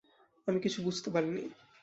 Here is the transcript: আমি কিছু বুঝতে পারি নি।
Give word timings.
আমি 0.47 0.59
কিছু 0.59 0.79
বুঝতে 0.83 1.09
পারি 1.09 1.29
নি। 1.29 1.43